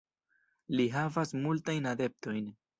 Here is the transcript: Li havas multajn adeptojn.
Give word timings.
Li 0.79 0.87
havas 0.95 1.35
multajn 1.45 1.93
adeptojn. 1.95 2.53